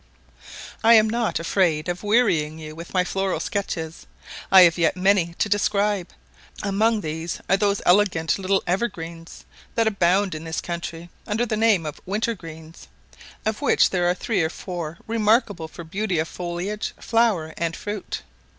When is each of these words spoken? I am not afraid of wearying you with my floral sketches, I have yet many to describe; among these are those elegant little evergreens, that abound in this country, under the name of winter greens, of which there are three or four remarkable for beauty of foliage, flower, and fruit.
I 0.83 0.95
am 0.95 1.07
not 1.07 1.39
afraid 1.39 1.87
of 1.87 2.01
wearying 2.01 2.57
you 2.57 2.75
with 2.75 2.91
my 2.91 3.03
floral 3.03 3.39
sketches, 3.39 4.07
I 4.51 4.61
have 4.63 4.79
yet 4.79 4.97
many 4.97 5.35
to 5.37 5.47
describe; 5.47 6.09
among 6.63 7.01
these 7.01 7.39
are 7.47 7.55
those 7.57 7.83
elegant 7.85 8.39
little 8.39 8.63
evergreens, 8.65 9.45
that 9.75 9.85
abound 9.85 10.33
in 10.33 10.43
this 10.43 10.59
country, 10.59 11.11
under 11.27 11.45
the 11.45 11.55
name 11.55 11.85
of 11.85 12.01
winter 12.07 12.33
greens, 12.33 12.87
of 13.45 13.61
which 13.61 13.91
there 13.91 14.09
are 14.09 14.15
three 14.15 14.41
or 14.41 14.49
four 14.49 14.97
remarkable 15.05 15.67
for 15.67 15.83
beauty 15.83 16.17
of 16.17 16.27
foliage, 16.27 16.95
flower, 16.99 17.53
and 17.55 17.75
fruit. 17.75 18.23